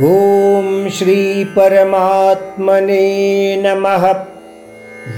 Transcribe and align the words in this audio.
ॐ 0.00 0.88
श्रीपरमात्मने 0.88 1.56
नमः। 3.56 4.24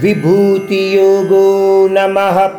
विभूतियोगो 0.01 1.87
नमः। 1.91 2.49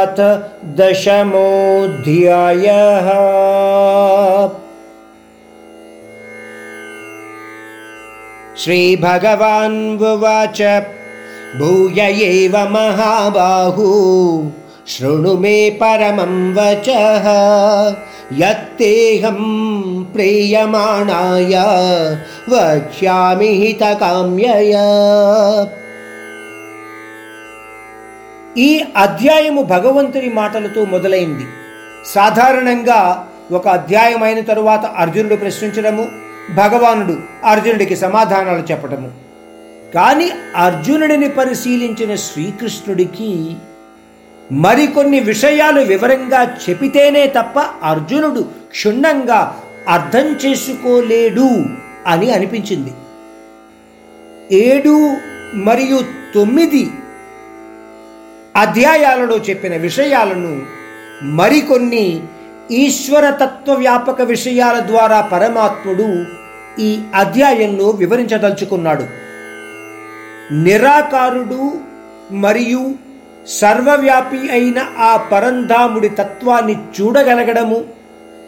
अथ 0.00 0.42
दशमोऽध्यायः। 0.64 3.08
श्रीभगवान्वुवाच 8.56 10.62
भूय 11.58 12.00
एव 12.00 12.58
महाबाहु 12.58 14.50
शृणु 14.87 15.33
मे 15.37 15.57
परमं 15.81 16.33
वचः 16.55 17.25
यत्तेऽहं 18.39 19.39
प्रीयमाणाय 20.13 21.53
वक्ष्यामि 22.49 23.51
हितकाम्यय 23.61 24.75
ఈ 28.59 28.71
అధ్యాయము 28.97 29.61
భగవంతుని 29.71 30.27
మాటలతో 30.29 30.81
మొదలైంది 30.85 31.45
సాధారణంగా 32.13 32.99
ఒక 33.51 33.65
అధ్యాయం 33.69 34.21
అయిన 34.23 34.41
తరువాత 34.41 34.83
అర్జునుడు 34.97 35.35
ప్రశ్నించడము 35.35 36.03
భగవానుడు 36.55 37.15
అర్జునుడికి 37.45 37.95
సమాధానాలు 37.95 38.63
చెప్పటము 38.71 39.09
కానీ 39.95 40.27
అర్జునుడిని 40.57 41.29
పరిశీలించిన 41.29 42.11
శ్రీకృష్ణుడికి 42.25 43.31
మరికొన్ని 44.52 45.20
విషయాలు 45.20 45.80
వివరంగా 45.80 46.56
చెబితేనే 46.70 47.26
తప్ప 47.26 47.58
అర్జునుడు 47.58 48.40
క్షుణ్ణంగా 48.70 49.60
అర్థం 49.88 50.36
చేసుకోలేడు 50.46 51.48
అని 52.06 52.30
అనిపించింది. 52.30 52.92
ఏడు 54.54 55.16
మరియు 55.54 56.00
తొమ్మిది 56.34 56.90
అధ్యాయాలలో 58.56 59.36
చెప్పిన 59.36 59.76
విషయాలను 59.76 60.62
మరికొన్ని 61.22 62.22
ఈశ్వరతత్వ 62.70 63.72
వ్యాపక 63.74 64.22
విషయాల 64.22 64.80
ద్వారా 64.80 65.20
పరమాత్ముడు 65.20 66.24
ఈ 66.80 67.00
అధ్యాయంలో 67.14 67.90
వివరించదలుచుకున్నాడు. 67.90 69.04
నిరాకారుడు 70.52 71.80
మరియు 72.32 73.07
సర్వవ్యాపి 73.48 74.50
అయిన 74.50 74.86
ఆ 74.98 75.16
పరంధాముడి 75.16 76.08
తత్వాన్ని 76.08 76.76
చూడగలగడము 77.00 77.84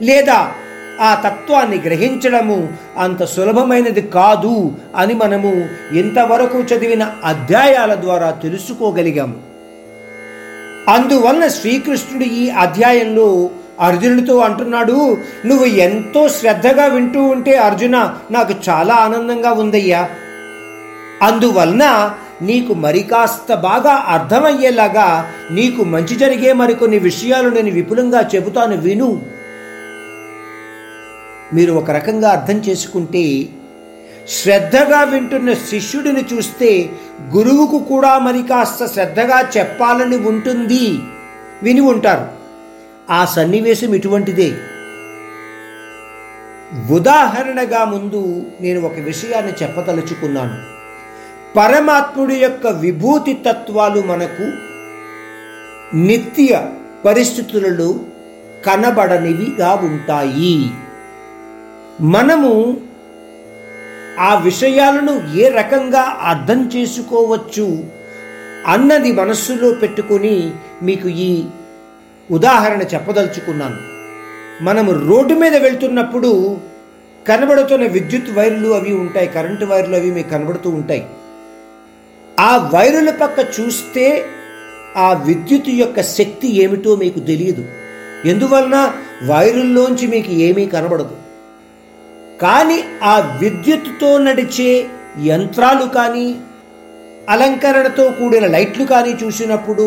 లేదా 0.02 0.52
ఆ 1.00 1.22
తత్వాన్ని 1.26 1.80
గ్రహించడము 1.80 2.68
అంత 2.98 3.24
సులభమైనది 3.24 4.02
కాదు 4.02 4.72
అని 4.96 5.14
మనము 5.14 5.68
ఇంతవరకు 5.98 6.58
చదివిన 6.58 7.12
అధ్యాయాల 7.24 7.94
ద్వారా 7.94 8.30
తెలుసుకోగలిగాము. 8.30 9.34
అందువల్ల 10.88 11.48
శ్రీకృష్ణుడు 11.48 12.24
ఈ 12.24 12.50
అధ్యాయంలో 12.50 13.50
అర్జునుడితో 13.80 14.38
అంటున్నాడు 14.38 15.16
నువ్వు 15.46 15.66
ఎంతో 15.66 16.28
శ్రద్ధగా 16.28 16.84
వింటూ 16.84 17.22
ఉంటే 17.22 17.56
అర్జున 17.56 18.14
నాకు 18.30 18.54
చాలా 18.68 18.94
ఆనందంగా 18.94 19.52
ఉందయ్యా. 19.52 20.10
అందువలన 21.22 22.10
నీకు 22.42 22.74
మరి 22.74 23.02
కాస్త 23.02 23.54
బాగా 23.54 23.92
అర్థమయ్యేలాగా 23.92 25.32
నీకు 25.50 25.84
మంచి 25.84 26.16
జరిగే 26.16 26.52
మరికొన్ని 26.52 26.98
విషయాలు 26.98 27.48
నేను 27.48 27.70
విపులంగా 27.70 28.28
చెబుతాను 28.34 28.76
విను. 28.76 29.22
మీరు 31.54 31.72
ఒక 31.72 31.90
రకంగా 31.90 32.30
అర్థం 32.30 32.56
చేసుకుంటే 32.56 33.46
శ్రద్ధగా 34.28 35.02
వింటున్న 35.02 35.52
శిష్యుడిని 35.52 36.24
చూస్తే 36.32 36.90
గురువుకు 37.36 37.78
కూడా 37.78 38.18
మరి 38.18 38.42
కాస్త 38.42 38.86
శ్రద్ధగా 38.86 39.50
చెప్పాలని 39.56 40.16
ఉంటుంది. 40.16 40.98
విని 41.62 41.80
ఉంటారు. 41.80 42.26
ఆ 43.10 43.24
సన్నివేశం 43.24 43.94
ఇటువంటిదే. 43.94 44.52
ఉదాహరణగా 46.90 47.84
ముందు 47.84 48.46
నేను 48.60 48.80
ఒక 48.80 48.98
విషయాన్ని 48.98 49.52
చెప్పదలుచుకున్నాను. 49.62 50.79
పరమాత్ముడి 51.56 52.34
యొక్క 52.34 52.66
విభూతి 52.66 53.32
తత్వాలు 53.32 54.00
మనకు 54.00 54.46
నిత్య 55.96 56.66
పరిస్థితులలో 57.04 57.94
కనబడనివిగా 58.66 59.74
ఉంటాయి. 59.74 60.70
మనము 62.00 62.80
ఆ 64.18 64.34
విషయాలను 64.34 65.36
ఏ 65.36 65.48
రకంగా 65.48 66.00
అర్థం 66.00 66.70
చేసుకోవచ్చు 66.76 67.84
అన్నది 68.66 69.12
మనస్సులో 69.12 69.70
పెట్టుకొని 69.70 70.52
మీకు 70.82 71.08
ఈ 71.08 71.44
ఉదాహరణ 72.30 72.82
చెప్పదలుచుకున్నాను. 72.82 73.78
మనము 74.64 74.92
రోడ్డు 74.92 75.34
మీద 75.34 75.56
వెళ్తున్నప్పుడు 75.56 76.58
కనబడుతున్న 77.28 77.86
విద్యుత్ 77.86 78.38
వైర్లు 78.38 78.68
అవి 78.68 78.92
ఉంటాయి 78.92 79.26
కరెంటు 79.26 79.64
వైర్లు 79.64 79.96
అవి 79.96 80.10
మీకు 80.10 80.28
కనబడుతూ 80.28 80.70
ఉంటాయి. 80.70 81.06
ఆ 82.40 82.70
వైరుల 82.74 83.10
పక్క 83.10 83.38
చూస్తే 83.56 84.06
ఆ 84.96 85.08
విద్యుత్ 85.26 85.70
యొక్క 85.82 86.02
శక్తి 86.02 86.48
ఏమిటో 86.62 86.96
మీకు 86.96 87.20
తెలియదు. 87.20 87.64
ఎందువలన 88.24 88.76
వైరుల్లోంచి 89.26 90.06
మీకు 90.06 90.32
ఏమీ 90.46 90.66
కనబడదు. 90.66 91.16
కానీ 92.42 92.78
ఆ 93.02 93.38
విద్యుత్తుతో 93.40 94.18
నడిచే 94.18 94.70
యంత్రాలు 95.24 95.86
కానీ 95.88 96.26
అలంకరణతో 97.28 98.04
కూడిన 98.10 98.46
లైట్లు 98.46 98.84
కానీ 98.84 99.12
చూసినప్పుడు 99.22 99.86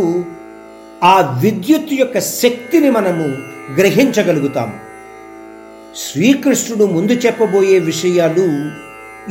ఆ 1.03 1.39
విద్యుత్ 1.43 1.93
యొక్క 1.93 2.19
శక్తిని 2.19 2.89
మనము 2.89 3.25
గ్రహించగలుగుతాము 3.79 4.75
శ్రీకృష్ణుడు 6.03 6.85
ముందు 6.85 7.13
చెప్పబోయే 7.13 7.79
విషయాలు 7.79 8.47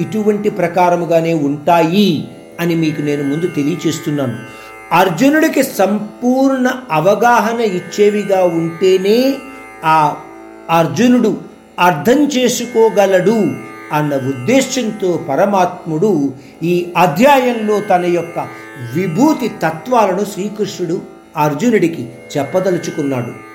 ఇటువంటి 0.02 0.50
ప్రకారముగానే 0.50 1.34
ఉంటాయి. 1.34 2.10
అని 2.60 2.74
మీకు 2.74 3.02
నేను 3.02 3.22
ముందు 3.22 3.46
తెలియచేస్తున్నాను. 3.46 4.38
అర్జునుడికి 4.92 5.62
సంపూర్ణ 5.62 6.72
అవగాహన 6.90 7.60
ఇచ్చేవిగా 7.60 8.44
ఉంటేనే 8.44 9.34
ఆ 9.84 10.16
అర్జునుడు 10.70 11.40
అర్థం 11.78 12.24
చేసుకోగలడు 12.24 13.50
అన్న 13.92 14.14
ఉద్దేశంతో 14.14 15.24
పరమాత్ముడు 15.28 16.32
ఈ 16.62 16.92
అధ్యాయంలో 16.96 17.80
తన 17.80 18.04
యొక్క 18.04 18.48
విభూతి 18.96 19.48
తత్వాలను 19.48 20.24
శ్రీకృష్ణుడు 20.24 21.02
అర్జునుడికి 21.36 22.12
చెప్పదలుచుకున్నాడు. 22.36 23.51